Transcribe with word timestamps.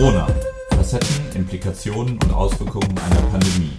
Corona. 0.00 0.26
Facetten, 0.70 1.26
Implikationen 1.34 2.14
und 2.14 2.32
Auswirkungen 2.32 2.88
einer 2.88 3.20
Pandemie. 3.30 3.72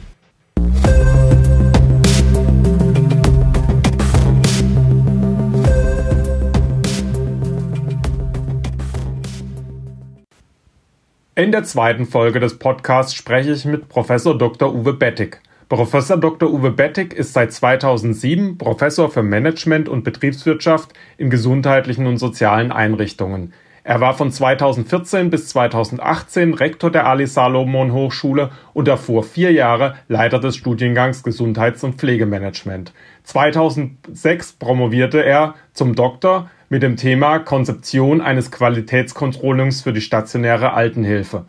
In 11.34 11.52
der 11.52 11.64
zweiten 11.64 12.06
Folge 12.06 12.40
des 12.40 12.60
Podcasts 12.60 13.16
spreche 13.16 13.54
ich 13.54 13.66
mit 13.66 13.90
Professor 13.90 14.38
Dr. 14.38 14.76
Uwe 14.76 14.94
Bettig. 14.94 15.42
Professor 15.70 16.18
Dr. 16.18 16.54
Uwe 16.54 16.70
Bettig 16.70 17.16
ist 17.16 17.34
seit 17.34 17.52
2007 17.52 18.60
Professor 18.60 19.10
für 19.10 19.24
Management 19.24 19.90
und 19.90 20.04
Betriebswirtschaft 20.04 20.94
in 21.18 21.32
gesundheitlichen 21.32 22.06
und 22.06 22.20
sozialen 22.20 22.72
Einrichtungen. 22.72 23.54
Er 23.84 24.00
war 24.00 24.14
von 24.14 24.32
2014 24.32 25.32
bis 25.32 25.50
2018 25.50 26.54
Rektor 26.54 26.92
der 26.92 27.08
Ali 27.08 27.26
Salomon 27.26 27.94
Hochschule 27.94 28.52
und 28.74 28.88
davor 28.88 29.24
vier 29.24 29.52
Jahre 29.52 29.96
Leiter 30.08 30.40
des 30.40 30.56
Studiengangs 30.56 31.24
Gesundheits- 31.24 31.84
und 31.84 31.96
Pflegemanagement. 31.96 32.94
2006 33.24 34.54
promovierte 34.54 35.26
er 35.26 35.56
zum 35.74 35.96
Doktor 35.96 36.52
mit 36.70 36.84
dem 36.84 36.96
Thema 36.96 37.40
Konzeption 37.40 38.22
eines 38.22 38.52
Qualitätskontrollings 38.52 39.82
für 39.82 39.94
die 39.94 40.02
stationäre 40.02 40.74
Altenhilfe. 40.74 41.46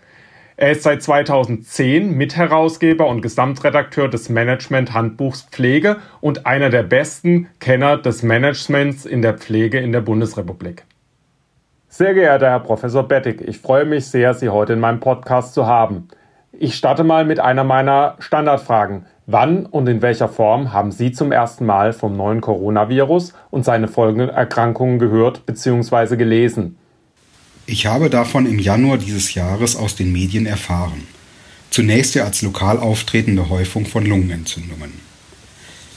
Er 0.56 0.73
ist 0.73 0.84
seit 0.84 1.02
2010 1.02 2.16
Mitherausgeber 2.16 3.09
und 3.09 3.20
Gesamtredakteur 3.20 4.09
des 4.09 4.30
Management-Handbuchs 4.30 5.48
Pflege 5.51 5.98
und 6.23 6.46
einer 6.46 6.70
der 6.70 6.82
besten 6.82 7.48
Kenner 7.60 7.98
des 7.98 8.23
Managements 8.23 9.04
in 9.04 9.20
der 9.20 9.35
Pflege 9.35 9.79
in 9.79 9.92
der 9.92 10.01
Bundesrepublik. 10.01 10.85
Sehr 11.95 12.15
geehrter 12.15 12.48
Herr 12.48 12.60
Professor 12.60 13.07
Bettig, 13.07 13.43
ich 13.46 13.59
freue 13.59 13.85
mich 13.85 14.07
sehr, 14.07 14.32
Sie 14.32 14.48
heute 14.48 14.73
in 14.73 14.80
meinem 14.80 14.98
Podcast 14.98 15.52
zu 15.52 15.66
haben. 15.66 16.09
Ich 16.59 16.74
starte 16.74 17.04
mal 17.04 17.26
mit 17.26 17.38
einer 17.38 17.65
meiner 17.65 18.16
Standardfragen. 18.18 19.04
Wann 19.26 19.66
und 19.66 19.87
in 19.90 20.01
welcher 20.01 20.30
Form 20.30 20.73
haben 20.73 20.90
Sie 20.90 21.13
zum 21.13 21.32
ersten 21.32 21.66
Mal 21.66 21.93
vom 21.93 22.16
neuen 22.16 22.40
Coronavirus 22.40 23.35
und 23.51 23.66
seine 23.66 23.88
folgenden 23.88 24.30
Erkrankungen 24.30 24.98
gehört 24.98 25.45
bzw. 25.45 26.16
gelesen? 26.16 26.79
Ich 27.66 27.85
habe 27.85 28.09
davon 28.09 28.46
im 28.46 28.59
Januar 28.59 28.96
dieses 28.96 29.35
Jahres 29.35 29.76
aus 29.76 29.95
den 29.95 30.13
Medien 30.13 30.46
erfahren. 30.46 31.07
Zunächst 31.68 32.15
ja 32.15 32.24
als 32.24 32.40
lokal 32.40 32.79
auftretende 32.79 33.51
Häufung 33.51 33.85
von 33.85 34.07
Lungenentzündungen. 34.07 34.95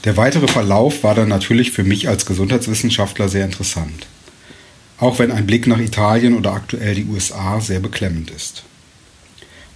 Der 0.04 0.18
weitere 0.18 0.46
Verlauf 0.46 1.02
war 1.04 1.14
dann 1.14 1.30
natürlich 1.30 1.72
für 1.72 1.84
mich 1.84 2.06
als 2.06 2.26
Gesundheitswissenschaftler 2.26 3.30
sehr 3.30 3.46
interessant 3.46 4.06
auch 4.98 5.18
wenn 5.18 5.30
ein 5.30 5.46
Blick 5.46 5.66
nach 5.66 5.78
Italien 5.78 6.36
oder 6.36 6.52
aktuell 6.52 6.94
die 6.94 7.04
USA 7.04 7.60
sehr 7.60 7.80
beklemmend 7.80 8.30
ist. 8.30 8.64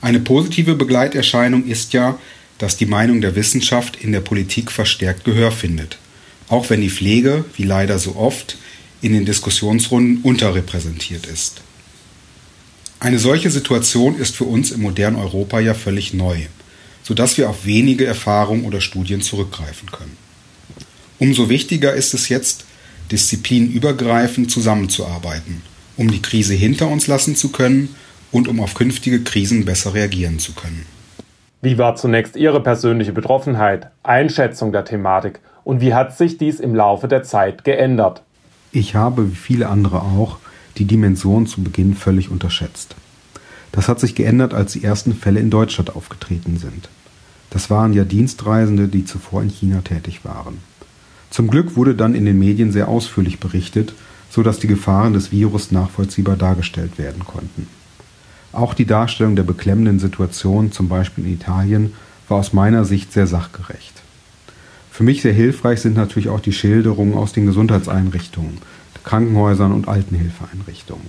Eine 0.00 0.20
positive 0.20 0.74
Begleiterscheinung 0.74 1.66
ist 1.66 1.92
ja, 1.92 2.18
dass 2.58 2.76
die 2.76 2.86
Meinung 2.86 3.20
der 3.20 3.36
Wissenschaft 3.36 3.96
in 3.96 4.12
der 4.12 4.20
Politik 4.20 4.70
verstärkt 4.70 5.24
Gehör 5.24 5.52
findet, 5.52 5.98
auch 6.48 6.70
wenn 6.70 6.80
die 6.80 6.90
Pflege, 6.90 7.44
wie 7.56 7.64
leider 7.64 7.98
so 7.98 8.16
oft, 8.16 8.56
in 9.02 9.12
den 9.12 9.24
Diskussionsrunden 9.24 10.22
unterrepräsentiert 10.22 11.26
ist. 11.26 11.62
Eine 12.98 13.18
solche 13.18 13.50
Situation 13.50 14.18
ist 14.18 14.36
für 14.36 14.44
uns 14.44 14.70
im 14.72 14.82
modernen 14.82 15.16
Europa 15.16 15.58
ja 15.58 15.72
völlig 15.72 16.12
neu, 16.12 16.38
sodass 17.02 17.38
wir 17.38 17.48
auf 17.48 17.64
wenige 17.64 18.04
Erfahrungen 18.04 18.64
oder 18.64 18.82
Studien 18.82 19.22
zurückgreifen 19.22 19.90
können. 19.90 20.16
Umso 21.18 21.48
wichtiger 21.48 21.94
ist 21.94 22.12
es 22.12 22.28
jetzt, 22.28 22.64
disziplinübergreifend 23.10 24.50
zusammenzuarbeiten, 24.50 25.62
um 25.96 26.10
die 26.10 26.22
Krise 26.22 26.54
hinter 26.54 26.88
uns 26.88 27.06
lassen 27.06 27.36
zu 27.36 27.50
können 27.50 27.94
und 28.32 28.48
um 28.48 28.60
auf 28.60 28.74
künftige 28.74 29.22
Krisen 29.22 29.64
besser 29.64 29.94
reagieren 29.94 30.38
zu 30.38 30.52
können. 30.52 30.86
Wie 31.62 31.76
war 31.76 31.96
zunächst 31.96 32.36
Ihre 32.36 32.62
persönliche 32.62 33.12
Betroffenheit, 33.12 33.90
Einschätzung 34.02 34.72
der 34.72 34.84
Thematik 34.84 35.40
und 35.64 35.80
wie 35.80 35.92
hat 35.92 36.16
sich 36.16 36.38
dies 36.38 36.58
im 36.58 36.74
Laufe 36.74 37.06
der 37.06 37.22
Zeit 37.22 37.64
geändert? 37.64 38.22
Ich 38.72 38.94
habe, 38.94 39.30
wie 39.30 39.36
viele 39.36 39.68
andere 39.68 40.00
auch, 40.02 40.38
die 40.78 40.84
Dimension 40.84 41.46
zu 41.46 41.62
Beginn 41.62 41.94
völlig 41.94 42.30
unterschätzt. 42.30 42.94
Das 43.72 43.88
hat 43.88 44.00
sich 44.00 44.14
geändert, 44.14 44.54
als 44.54 44.72
die 44.72 44.84
ersten 44.84 45.14
Fälle 45.14 45.40
in 45.40 45.50
Deutschland 45.50 45.94
aufgetreten 45.94 46.56
sind. 46.56 46.88
Das 47.50 47.68
waren 47.68 47.92
ja 47.92 48.04
Dienstreisende, 48.04 48.88
die 48.88 49.04
zuvor 49.04 49.42
in 49.42 49.50
China 49.50 49.80
tätig 49.82 50.24
waren. 50.24 50.58
Zum 51.30 51.48
Glück 51.48 51.76
wurde 51.76 51.94
dann 51.94 52.14
in 52.14 52.24
den 52.24 52.38
Medien 52.38 52.72
sehr 52.72 52.88
ausführlich 52.88 53.38
berichtet, 53.38 53.94
so 54.30 54.42
dass 54.42 54.58
die 54.58 54.66
Gefahren 54.66 55.12
des 55.12 55.32
Virus 55.32 55.70
nachvollziehbar 55.70 56.36
dargestellt 56.36 56.98
werden 56.98 57.24
konnten. 57.24 57.66
Auch 58.52 58.74
die 58.74 58.84
Darstellung 58.84 59.36
der 59.36 59.44
beklemmenden 59.44 60.00
Situation, 60.00 60.72
zum 60.72 60.88
Beispiel 60.88 61.24
in 61.24 61.34
Italien, 61.34 61.92
war 62.28 62.38
aus 62.38 62.52
meiner 62.52 62.84
Sicht 62.84 63.12
sehr 63.12 63.26
sachgerecht. 63.26 64.02
Für 64.90 65.04
mich 65.04 65.22
sehr 65.22 65.32
hilfreich 65.32 65.80
sind 65.80 65.96
natürlich 65.96 66.28
auch 66.28 66.40
die 66.40 66.52
Schilderungen 66.52 67.14
aus 67.14 67.32
den 67.32 67.46
Gesundheitseinrichtungen, 67.46 68.58
Krankenhäusern 69.04 69.72
und 69.72 69.88
Altenhilfeeinrichtungen. 69.88 71.08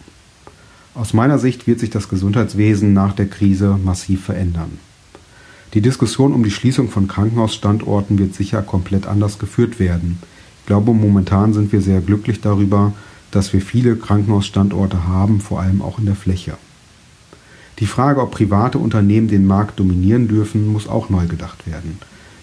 Aus 0.93 1.13
meiner 1.13 1.39
Sicht 1.39 1.67
wird 1.67 1.79
sich 1.79 1.89
das 1.89 2.09
Gesundheitswesen 2.09 2.93
nach 2.93 3.13
der 3.13 3.27
Krise 3.27 3.79
massiv 3.83 4.25
verändern. 4.25 4.79
Die 5.73 5.81
Diskussion 5.81 6.33
um 6.33 6.43
die 6.43 6.51
Schließung 6.51 6.89
von 6.89 7.07
Krankenhausstandorten 7.07 8.19
wird 8.19 8.33
sicher 8.33 8.61
komplett 8.61 9.07
anders 9.07 9.39
geführt 9.39 9.79
werden. 9.79 10.19
Ich 10.59 10.65
glaube, 10.65 10.93
momentan 10.93 11.53
sind 11.53 11.71
wir 11.71 11.81
sehr 11.81 12.01
glücklich 12.01 12.41
darüber, 12.41 12.91
dass 13.31 13.53
wir 13.53 13.61
viele 13.61 13.95
Krankenhausstandorte 13.95 15.07
haben, 15.07 15.39
vor 15.39 15.61
allem 15.61 15.81
auch 15.81 15.97
in 15.97 16.05
der 16.05 16.15
Fläche. 16.15 16.53
Die 17.79 17.85
Frage, 17.85 18.21
ob 18.21 18.31
private 18.31 18.77
Unternehmen 18.77 19.29
den 19.29 19.47
Markt 19.47 19.79
dominieren 19.79 20.27
dürfen, 20.27 20.67
muss 20.67 20.89
auch 20.89 21.09
neu 21.09 21.25
gedacht 21.27 21.65
werden. 21.65 21.99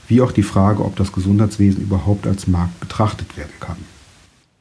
Wie 0.09 0.23
auch 0.23 0.33
die 0.33 0.43
Frage, 0.43 0.83
ob 0.83 0.97
das 0.97 1.13
Gesundheitswesen 1.13 1.83
überhaupt 1.83 2.27
als 2.27 2.47
Markt 2.47 2.81
betrachtet 2.81 3.37
werden 3.37 3.53
kann. 3.61 3.77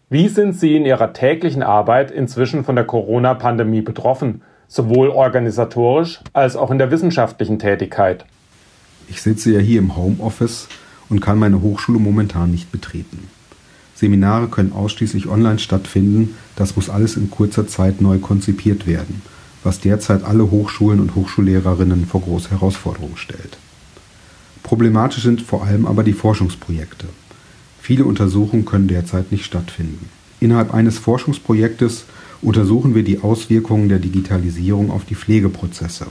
Wie 0.10 0.28
sind 0.28 0.54
Sie 0.54 0.76
in 0.76 0.86
Ihrer 0.86 1.14
täglichen 1.14 1.64
Arbeit 1.64 2.12
inzwischen 2.12 2.66
von 2.66 2.76
der 2.76 2.86
Corona-Pandemie 2.86 3.82
betroffen, 3.82 4.42
sowohl 4.68 5.08
organisatorisch 5.08 6.20
als 6.34 6.58
auch 6.58 6.70
in 6.70 6.78
der 6.78 6.92
wissenschaftlichen 6.92 7.60
Tätigkeit? 7.60 8.26
Ich 9.10 9.22
sitze 9.22 9.52
ja 9.52 9.60
hier 9.60 9.80
im 9.80 9.96
Homeoffice 9.96 10.68
und 11.10 11.22
kann 11.22 11.40
meine 11.40 11.62
Hochschule 11.62 12.00
momentan 12.00 12.52
nicht 12.52 12.72
betreten. 12.72 13.20
Seminare 13.96 14.48
können 14.48 14.74
ausschließlich 14.74 15.28
online 15.28 15.60
stattfinden, 15.60 16.36
das 16.56 16.76
muss 16.76 16.90
alles 16.90 17.18
in 17.18 17.32
kurzer 17.32 17.68
Zeit 17.68 18.00
neu 18.02 18.20
konzipiert 18.20 18.86
werden, 18.86 19.22
was 19.64 19.80
derzeit 19.80 20.24
alle 20.24 20.52
Hochschulen 20.52 21.00
und 21.00 21.16
Hochschullehrerinnen 21.16 22.06
vor 22.06 22.22
große 22.22 22.52
Herausforderungen 22.52 23.18
stellt. 23.18 23.58
Problematisch 24.62 25.24
sind 25.24 25.42
vor 25.42 25.64
allem 25.64 25.86
aber 25.86 26.04
die 26.04 26.14
Forschungsprojekte. 26.14 27.08
Viele 27.82 28.06
Untersuchungen 28.06 28.66
können 28.66 28.88
derzeit 28.88 29.32
nicht 29.32 29.46
stattfinden. 29.46 30.10
Innerhalb 30.40 30.74
eines 30.74 31.00
Forschungsprojektes 31.00 32.06
untersuchen 32.42 32.94
wir 32.94 33.04
die 33.04 33.22
Auswirkungen 33.22 33.90
der 33.90 34.00
Digitalisierung 34.00 34.92
auf 34.92 35.06
die 35.06 35.16
Pflegeprozesse. 35.16 36.08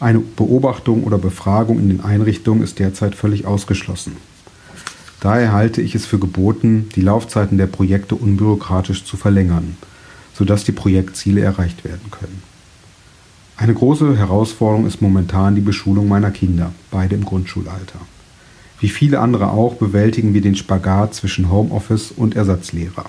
Eine 0.00 0.20
Beobachtung 0.20 1.02
oder 1.02 1.18
Befragung 1.18 1.80
in 1.80 1.88
den 1.88 2.00
Einrichtungen 2.00 2.62
ist 2.62 2.78
derzeit 2.78 3.16
völlig 3.16 3.46
ausgeschlossen. 3.46 4.16
Daher 5.20 5.52
halte 5.52 5.82
ich 5.82 5.96
es 5.96 6.06
für 6.06 6.20
geboten, 6.20 6.88
die 6.94 7.00
Laufzeiten 7.00 7.58
der 7.58 7.66
Projekte 7.66 8.14
unbürokratisch 8.14 9.04
zu 9.04 9.16
verlängern, 9.16 9.76
sodass 10.34 10.62
die 10.62 10.72
Projektziele 10.72 11.40
erreicht 11.40 11.84
werden 11.84 12.12
können. 12.12 12.42
Eine 13.56 13.74
große 13.74 14.16
Herausforderung 14.16 14.86
ist 14.86 15.02
momentan 15.02 15.56
die 15.56 15.60
Beschulung 15.60 16.06
meiner 16.06 16.30
Kinder, 16.30 16.72
beide 16.92 17.16
im 17.16 17.24
Grundschulalter. 17.24 17.98
Wie 18.78 18.88
viele 18.88 19.18
andere 19.18 19.50
auch 19.50 19.74
bewältigen 19.74 20.32
wir 20.32 20.42
den 20.42 20.54
Spagat 20.54 21.14
zwischen 21.14 21.50
Homeoffice 21.50 22.12
und 22.12 22.36
Ersatzlehrer. 22.36 23.06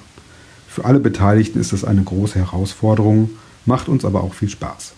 Für 0.68 0.86
alle 0.86 1.00
Beteiligten 1.00 1.60
ist 1.60 1.72
es 1.72 1.86
eine 1.86 2.02
große 2.02 2.40
Herausforderung, 2.40 3.30
macht 3.68 3.90
uns 3.90 4.06
aber 4.06 4.24
auch 4.24 4.34
viel 4.34 4.50
Spaß. 4.50 4.94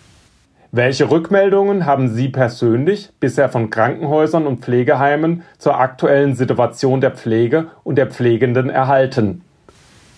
Welche 0.74 1.12
Rückmeldungen 1.12 1.86
haben 1.86 2.16
Sie 2.16 2.30
persönlich 2.30 3.10
bisher 3.20 3.50
von 3.50 3.70
Krankenhäusern 3.70 4.48
und 4.48 4.62
Pflegeheimen 4.64 5.44
zur 5.58 5.78
aktuellen 5.78 6.38
Situation 6.38 7.02
der 7.02 7.12
Pflege 7.12 7.72
und 7.84 7.98
der 7.98 8.08
Pflegenden 8.08 8.70
erhalten? 8.70 9.42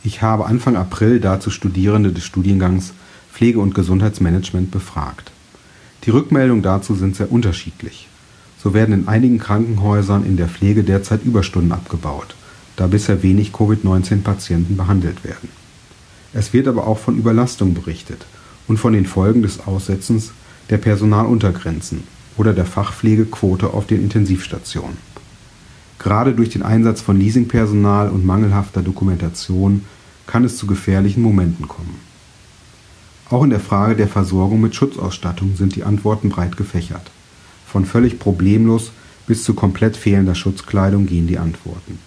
Ich 0.04 0.22
habe 0.22 0.46
Anfang 0.46 0.76
April 0.76 1.20
dazu 1.20 1.50
Studierende 1.50 2.12
des 2.12 2.24
Studiengangs 2.26 2.94
Pflege- 3.32 3.60
und 3.60 3.74
Gesundheitsmanagement 3.74 4.70
befragt. 4.70 5.32
Die 6.04 6.12
Rückmeldungen 6.12 6.62
dazu 6.62 6.94
sind 6.94 7.16
sehr 7.16 7.32
unterschiedlich. 7.32 8.08
So 8.60 8.76
werden 8.76 8.94
in 8.94 9.08
einigen 9.08 9.40
Krankenhäusern 9.40 10.24
in 10.24 10.38
der 10.38 10.50
Pflege 10.50 10.84
derzeit 10.84 11.24
Überstunden 11.24 11.72
abgebaut, 11.72 12.36
da 12.76 12.86
bisher 12.86 13.24
wenig 13.24 13.54
Covid-19-Patienten 13.54 14.78
behandelt 14.78 15.24
werden. 15.24 15.50
Es 16.32 16.54
wird 16.54 16.68
aber 16.68 16.86
auch 16.86 17.00
von 17.00 17.18
Überlastung 17.18 17.74
berichtet 17.74 18.28
und 18.68 18.78
von 18.78 18.94
den 18.94 19.08
Folgen 19.08 19.42
des 19.42 19.66
Aussetzens 19.66 20.32
der 20.70 20.78
Personaluntergrenzen 20.78 22.04
oder 22.38 22.54
der 22.54 22.66
Fachpflegequote 22.66 23.74
auf 23.74 23.88
den 23.88 24.02
Intensivstationen. 24.02 24.98
Gerade 26.00 26.34
durch 26.34 26.50
den 26.50 26.64
Einsatz 26.64 27.02
von 27.02 27.18
Leasingpersonal 27.18 28.10
und 28.10 28.26
mangelhafter 28.26 28.82
Dokumentation 28.82 29.86
kann 30.28 30.44
es 30.44 30.58
zu 30.58 30.68
gefährlichen 30.68 31.22
Momenten 31.22 31.68
kommen. 31.68 32.00
Auch 33.30 33.44
in 33.44 33.50
der 33.50 33.60
Frage 33.60 33.96
der 33.96 34.08
Versorgung 34.08 34.62
mit 34.62 34.76
Schutzausstattung 34.76 35.56
sind 35.56 35.76
die 35.76 35.84
Antworten 35.84 36.30
breit 36.30 36.58
gefächert. 36.58 37.10
Von 37.66 37.86
völlig 37.86 38.20
problemlos 38.20 38.92
bis 39.28 39.44
zu 39.44 39.54
komplett 39.54 39.96
fehlender 39.96 40.36
Schutzkleidung 40.36 41.06
gehen 41.06 41.28
die 41.28 41.40
Antworten. 41.40 42.00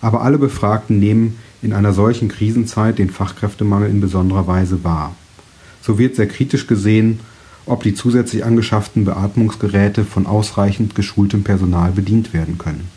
Aber 0.00 0.22
alle 0.22 0.38
Befragten 0.38 0.98
nehmen 0.98 1.38
in 1.62 1.72
einer 1.72 1.92
solchen 1.92 2.28
Krisenzeit 2.28 2.98
den 2.98 3.10
Fachkräftemangel 3.10 3.90
in 3.90 4.00
besonderer 4.00 4.46
Weise 4.46 4.82
wahr. 4.82 5.14
So 5.82 5.98
wird 5.98 6.16
sehr 6.16 6.28
kritisch 6.28 6.66
gesehen, 6.66 7.20
ob 7.66 7.82
die 7.82 7.94
zusätzlich 7.94 8.44
angeschafften 8.44 9.04
Beatmungsgeräte 9.04 10.04
von 10.04 10.26
ausreichend 10.26 10.94
geschultem 10.94 11.42
Personal 11.42 11.90
bedient 11.90 12.32
werden 12.32 12.58
können. 12.58 12.88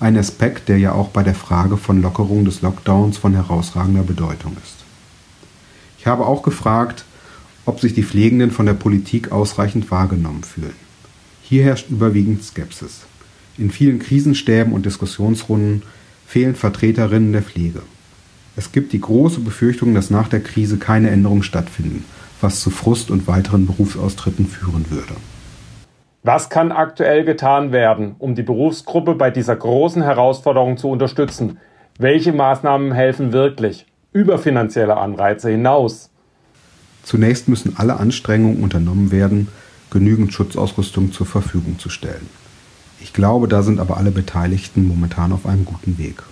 Ein 0.00 0.16
Aspekt, 0.16 0.68
der 0.68 0.78
ja 0.78 0.92
auch 0.92 1.08
bei 1.08 1.22
der 1.22 1.34
Frage 1.34 1.76
von 1.76 2.02
Lockerung 2.02 2.44
des 2.44 2.62
Lockdowns 2.62 3.18
von 3.18 3.34
herausragender 3.34 4.02
Bedeutung 4.02 4.56
ist. 4.62 4.76
Ich 5.98 6.06
habe 6.06 6.26
auch 6.26 6.42
gefragt, 6.42 7.04
ob 7.66 7.80
sich 7.80 7.94
die 7.94 8.04
Pflegenden 8.04 8.50
von 8.50 8.66
der 8.66 8.74
Politik 8.74 9.32
ausreichend 9.32 9.90
wahrgenommen 9.90 10.44
fühlen. 10.44 10.74
Hier 11.42 11.64
herrscht 11.64 11.90
überwiegend 11.90 12.42
Skepsis. 12.42 13.02
In 13.58 13.70
vielen 13.70 13.98
Krisenstäben 13.98 14.72
und 14.72 14.86
Diskussionsrunden 14.86 15.82
fehlen 16.26 16.54
Vertreterinnen 16.54 17.32
der 17.32 17.42
Pflege. 17.42 17.82
Es 18.54 18.72
gibt 18.72 18.92
die 18.92 19.00
große 19.00 19.40
Befürchtung, 19.40 19.94
dass 19.94 20.10
nach 20.10 20.28
der 20.28 20.40
Krise 20.40 20.76
keine 20.76 21.10
Änderungen 21.10 21.42
stattfinden, 21.42 22.04
was 22.40 22.60
zu 22.60 22.70
Frust 22.70 23.10
und 23.10 23.26
weiteren 23.26 23.66
Berufsaustritten 23.66 24.46
führen 24.46 24.90
würde. 24.90 25.14
Was 26.22 26.50
kann 26.50 26.72
aktuell 26.72 27.24
getan 27.24 27.72
werden, 27.72 28.16
um 28.18 28.34
die 28.34 28.42
Berufsgruppe 28.42 29.14
bei 29.14 29.30
dieser 29.30 29.56
großen 29.56 30.02
Herausforderung 30.02 30.76
zu 30.76 30.88
unterstützen? 30.88 31.58
Welche 31.98 32.32
Maßnahmen 32.32 32.92
helfen 32.92 33.32
wirklich? 33.32 33.86
über 34.16 34.38
finanzielle 34.38 34.96
Anreize 34.96 35.50
hinaus. 35.50 36.08
Zunächst 37.02 37.48
müssen 37.48 37.76
alle 37.76 38.00
Anstrengungen 38.00 38.62
unternommen 38.62 39.12
werden, 39.12 39.48
genügend 39.90 40.32
Schutzausrüstung 40.32 41.12
zur 41.12 41.26
Verfügung 41.26 41.78
zu 41.78 41.90
stellen. 41.90 42.26
Ich 42.98 43.12
glaube, 43.12 43.46
da 43.46 43.62
sind 43.62 43.78
aber 43.78 43.98
alle 43.98 44.10
Beteiligten 44.10 44.88
momentan 44.88 45.32
auf 45.32 45.44
einem 45.44 45.66
guten 45.66 45.98
Weg. 45.98 46.22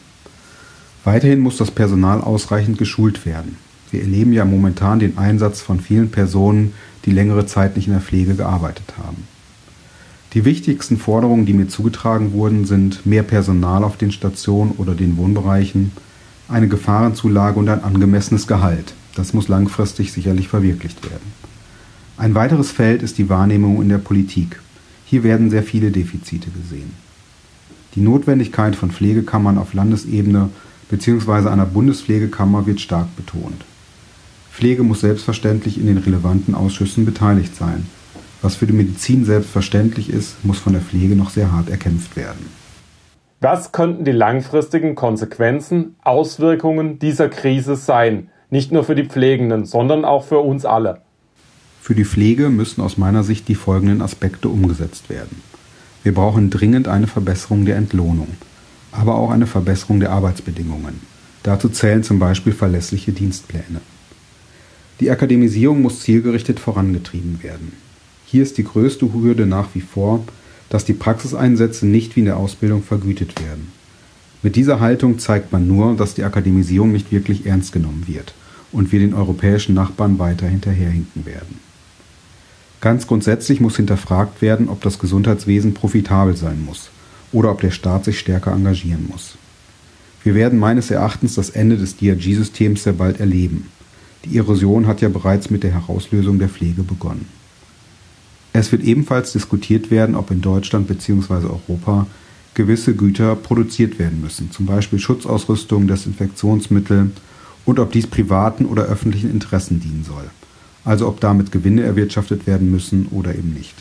Weiterhin 1.04 1.40
muss 1.40 1.58
das 1.58 1.70
Personal 1.70 2.22
ausreichend 2.22 2.78
geschult 2.78 3.26
werden. 3.26 3.58
Wir 3.94 4.02
erleben 4.02 4.32
ja 4.32 4.44
momentan 4.44 4.98
den 4.98 5.18
Einsatz 5.18 5.60
von 5.60 5.78
vielen 5.78 6.10
Personen, 6.10 6.72
die 7.04 7.12
längere 7.12 7.46
Zeit 7.46 7.76
nicht 7.76 7.86
in 7.86 7.92
der 7.92 8.02
Pflege 8.02 8.34
gearbeitet 8.34 8.94
haben. 8.98 9.28
Die 10.32 10.44
wichtigsten 10.44 10.98
Forderungen, 10.98 11.46
die 11.46 11.52
mir 11.52 11.68
zugetragen 11.68 12.32
wurden, 12.32 12.64
sind 12.64 13.06
mehr 13.06 13.22
Personal 13.22 13.84
auf 13.84 13.96
den 13.96 14.10
Stationen 14.10 14.72
oder 14.78 14.96
den 14.96 15.16
Wohnbereichen, 15.16 15.92
eine 16.48 16.66
Gefahrenzulage 16.66 17.56
und 17.56 17.68
ein 17.68 17.84
angemessenes 17.84 18.48
Gehalt. 18.48 18.94
Das 19.14 19.32
muss 19.32 19.46
langfristig 19.46 20.12
sicherlich 20.12 20.48
verwirklicht 20.48 21.08
werden. 21.08 21.32
Ein 22.16 22.34
weiteres 22.34 22.72
Feld 22.72 23.04
ist 23.04 23.16
die 23.18 23.28
Wahrnehmung 23.28 23.80
in 23.80 23.90
der 23.90 23.98
Politik. 23.98 24.60
Hier 25.04 25.22
werden 25.22 25.50
sehr 25.50 25.62
viele 25.62 25.92
Defizite 25.92 26.50
gesehen. 26.50 26.90
Die 27.94 28.00
Notwendigkeit 28.00 28.74
von 28.74 28.90
Pflegekammern 28.90 29.56
auf 29.56 29.72
Landesebene 29.72 30.50
bzw. 30.90 31.48
einer 31.48 31.66
Bundespflegekammer 31.66 32.66
wird 32.66 32.80
stark 32.80 33.14
betont. 33.14 33.64
Pflege 34.54 34.84
muss 34.84 35.00
selbstverständlich 35.00 35.78
in 35.78 35.86
den 35.86 35.98
relevanten 35.98 36.54
Ausschüssen 36.54 37.04
beteiligt 37.04 37.56
sein. 37.56 37.86
Was 38.40 38.54
für 38.54 38.68
die 38.68 38.72
Medizin 38.72 39.24
selbstverständlich 39.24 40.08
ist, 40.08 40.44
muss 40.44 40.60
von 40.60 40.74
der 40.74 40.82
Pflege 40.82 41.16
noch 41.16 41.30
sehr 41.30 41.50
hart 41.50 41.68
erkämpft 41.68 42.14
werden. 42.14 42.46
Was 43.40 43.72
könnten 43.72 44.04
die 44.04 44.12
langfristigen 44.12 44.94
Konsequenzen, 44.94 45.96
Auswirkungen 46.04 47.00
dieser 47.00 47.28
Krise 47.28 47.74
sein? 47.74 48.28
Nicht 48.48 48.70
nur 48.70 48.84
für 48.84 48.94
die 48.94 49.06
Pflegenden, 49.06 49.64
sondern 49.64 50.04
auch 50.04 50.24
für 50.24 50.38
uns 50.38 50.64
alle. 50.64 51.00
Für 51.80 51.96
die 51.96 52.04
Pflege 52.04 52.48
müssen 52.48 52.80
aus 52.80 52.96
meiner 52.96 53.24
Sicht 53.24 53.48
die 53.48 53.56
folgenden 53.56 54.02
Aspekte 54.02 54.48
umgesetzt 54.48 55.10
werden. 55.10 55.42
Wir 56.04 56.14
brauchen 56.14 56.50
dringend 56.50 56.86
eine 56.86 57.08
Verbesserung 57.08 57.64
der 57.64 57.74
Entlohnung, 57.74 58.28
aber 58.92 59.16
auch 59.16 59.32
eine 59.32 59.48
Verbesserung 59.48 59.98
der 59.98 60.12
Arbeitsbedingungen. 60.12 61.00
Dazu 61.42 61.68
zählen 61.68 62.04
zum 62.04 62.20
Beispiel 62.20 62.52
verlässliche 62.52 63.10
Dienstpläne. 63.10 63.80
Die 65.00 65.10
Akademisierung 65.10 65.82
muss 65.82 66.00
zielgerichtet 66.00 66.60
vorangetrieben 66.60 67.42
werden. 67.42 67.72
Hier 68.26 68.42
ist 68.42 68.58
die 68.58 68.64
größte 68.64 69.12
Hürde 69.12 69.46
nach 69.46 69.68
wie 69.74 69.80
vor, 69.80 70.24
dass 70.68 70.84
die 70.84 70.92
Praxiseinsätze 70.92 71.86
nicht 71.86 72.16
wie 72.16 72.20
in 72.20 72.26
der 72.26 72.36
Ausbildung 72.36 72.82
vergütet 72.82 73.40
werden. 73.40 73.72
Mit 74.42 74.56
dieser 74.56 74.80
Haltung 74.80 75.18
zeigt 75.18 75.52
man 75.52 75.66
nur, 75.66 75.96
dass 75.96 76.14
die 76.14 76.22
Akademisierung 76.22 76.92
nicht 76.92 77.10
wirklich 77.10 77.46
ernst 77.46 77.72
genommen 77.72 78.04
wird 78.06 78.34
und 78.72 78.92
wir 78.92 79.00
den 79.00 79.14
europäischen 79.14 79.74
Nachbarn 79.74 80.18
weiter 80.18 80.46
hinterherhinken 80.46 81.26
werden. 81.26 81.60
Ganz 82.80 83.06
grundsätzlich 83.06 83.60
muss 83.60 83.76
hinterfragt 83.76 84.42
werden, 84.42 84.68
ob 84.68 84.82
das 84.82 84.98
Gesundheitswesen 84.98 85.72
profitabel 85.72 86.36
sein 86.36 86.62
muss 86.64 86.90
oder 87.32 87.50
ob 87.50 87.62
der 87.62 87.70
Staat 87.70 88.04
sich 88.04 88.18
stärker 88.18 88.52
engagieren 88.52 89.08
muss. 89.08 89.36
Wir 90.22 90.34
werden 90.34 90.58
meines 90.58 90.90
Erachtens 90.90 91.34
das 91.34 91.50
Ende 91.50 91.76
des 91.76 91.96
DRG-Systems 91.96 92.82
sehr 92.82 92.92
bald 92.92 93.20
erleben. 93.20 93.68
Die 94.24 94.38
Erosion 94.38 94.86
hat 94.86 95.00
ja 95.00 95.08
bereits 95.08 95.50
mit 95.50 95.62
der 95.62 95.72
Herauslösung 95.72 96.38
der 96.38 96.48
Pflege 96.48 96.82
begonnen. 96.82 97.28
Es 98.52 98.72
wird 98.72 98.82
ebenfalls 98.82 99.32
diskutiert 99.32 99.90
werden, 99.90 100.14
ob 100.14 100.30
in 100.30 100.40
Deutschland 100.40 100.86
bzw. 100.86 101.46
Europa 101.46 102.06
gewisse 102.54 102.94
Güter 102.94 103.34
produziert 103.34 103.98
werden 103.98 104.20
müssen, 104.20 104.50
zum 104.50 104.64
Beispiel 104.64 104.98
Schutzausrüstung, 104.98 105.88
Desinfektionsmittel 105.88 107.10
und 107.64 107.78
ob 107.78 107.92
dies 107.92 108.06
privaten 108.06 108.66
oder 108.66 108.84
öffentlichen 108.84 109.30
Interessen 109.30 109.80
dienen 109.80 110.04
soll. 110.04 110.30
Also 110.84 111.08
ob 111.08 111.20
damit 111.20 111.50
Gewinne 111.50 111.82
erwirtschaftet 111.82 112.46
werden 112.46 112.70
müssen 112.70 113.08
oder 113.10 113.34
eben 113.34 113.52
nicht. 113.52 113.74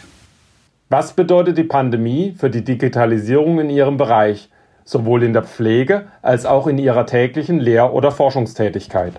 Was 0.90 1.14
bedeutet 1.14 1.58
die 1.58 1.64
Pandemie 1.64 2.34
für 2.38 2.50
die 2.50 2.64
Digitalisierung 2.64 3.60
in 3.60 3.70
Ihrem 3.70 3.98
Bereich, 3.98 4.50
sowohl 4.86 5.24
in 5.24 5.34
der 5.34 5.44
Pflege 5.44 6.08
als 6.22 6.46
auch 6.46 6.68
in 6.68 6.78
Ihrer 6.78 7.06
täglichen 7.06 7.60
Lehr- 7.60 7.94
oder 7.94 8.12
Forschungstätigkeit? 8.12 9.14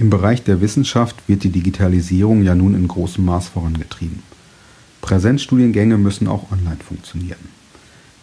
Im 0.00 0.08
Bereich 0.08 0.42
der 0.42 0.62
Wissenschaft 0.62 1.14
wird 1.26 1.44
die 1.44 1.50
Digitalisierung 1.50 2.42
ja 2.42 2.54
nun 2.54 2.74
in 2.74 2.88
großem 2.88 3.22
Maß 3.22 3.48
vorangetrieben. 3.48 4.22
Präsenzstudiengänge 5.02 5.98
müssen 5.98 6.26
auch 6.26 6.50
online 6.50 6.78
funktionieren. 6.82 7.50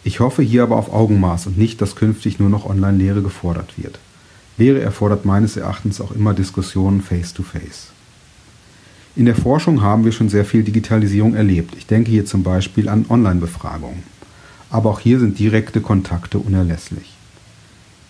Ich 0.02 0.18
hoffe 0.18 0.42
hier 0.42 0.64
aber 0.64 0.74
auf 0.74 0.92
Augenmaß 0.92 1.46
und 1.46 1.56
nicht, 1.56 1.80
dass 1.80 1.94
künftig 1.94 2.40
nur 2.40 2.48
noch 2.50 2.68
Online-Lehre 2.68 3.22
gefordert 3.22 3.74
wird. 3.76 4.00
Lehre 4.56 4.80
erfordert 4.80 5.24
meines 5.24 5.56
Erachtens 5.56 6.00
auch 6.00 6.10
immer 6.10 6.34
Diskussionen 6.34 7.00
face-to-face. 7.00 7.62
-face. 7.62 7.92
In 9.14 9.26
der 9.26 9.36
Forschung 9.36 9.80
haben 9.80 10.04
wir 10.04 10.10
schon 10.10 10.28
sehr 10.28 10.44
viel 10.44 10.64
Digitalisierung 10.64 11.36
erlebt. 11.36 11.76
Ich 11.78 11.86
denke 11.86 12.10
hier 12.10 12.26
zum 12.26 12.42
Beispiel 12.42 12.88
an 12.88 13.06
Online-Befragungen. 13.08 14.02
Aber 14.68 14.90
auch 14.90 14.98
hier 14.98 15.20
sind 15.20 15.38
direkte 15.38 15.80
Kontakte 15.80 16.40
unerlässlich. 16.40 17.14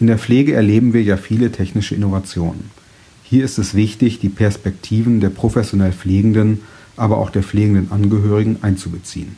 In 0.00 0.06
der 0.06 0.16
Pflege 0.18 0.54
erleben 0.54 0.94
wir 0.94 1.02
ja 1.02 1.18
viele 1.18 1.52
technische 1.52 1.94
Innovationen. 1.94 2.70
Hier 3.30 3.44
ist 3.44 3.58
es 3.58 3.74
wichtig, 3.74 4.20
die 4.20 4.30
Perspektiven 4.30 5.20
der 5.20 5.28
professionell 5.28 5.92
Pflegenden 5.92 6.62
aber 6.96 7.18
auch 7.18 7.28
der 7.28 7.42
pflegenden 7.42 7.92
Angehörigen 7.92 8.58
einzubeziehen. 8.62 9.36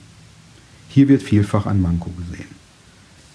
Hier 0.89 1.09
wird 1.09 1.23
vielfach 1.23 1.67
ein 1.67 1.83
Manko 1.83 2.11
gesehen. 2.11 2.49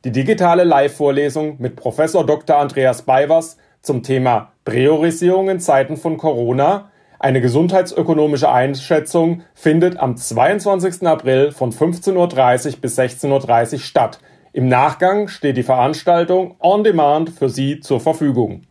Die 0.04 0.12
digitale 0.12 0.64
Live-Vorlesung 0.64 1.56
mit 1.58 1.76
Professor 1.76 2.24
Dr. 2.24 2.56
Andreas 2.56 3.02
Beiwers 3.02 3.58
zum 3.82 4.02
Thema 4.02 4.52
Priorisierung 4.64 5.50
in 5.50 5.60
Zeiten 5.60 5.96
von 5.96 6.16
Corona 6.16 6.90
Eine 7.20 7.40
gesundheitsökonomische 7.40 8.50
Einschätzung 8.50 9.42
findet 9.52 9.98
am 9.98 10.16
22. 10.16 11.04
April 11.06 11.50
von 11.50 11.72
15.30 11.72 12.14
Uhr 12.14 12.28
bis 12.80 12.96
16.30 12.96 13.72
Uhr 13.72 13.78
statt. 13.80 14.20
Im 14.58 14.66
Nachgang 14.66 15.28
steht 15.28 15.56
die 15.56 15.62
Veranstaltung 15.62 16.56
on 16.58 16.82
demand 16.82 17.30
für 17.30 17.48
Sie 17.48 17.78
zur 17.78 18.00
Verfügung. 18.00 18.62